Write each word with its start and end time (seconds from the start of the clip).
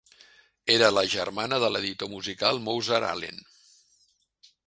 Era 0.75 0.87
la 0.97 1.03
germana 1.15 1.59
de 1.65 1.69
l'editor 1.75 2.11
musical 2.15 2.63
Mozart 2.69 3.09
Allen. 3.13 3.41